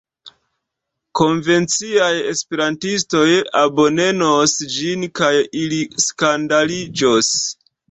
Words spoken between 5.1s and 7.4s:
kaj ili skandaliĝos.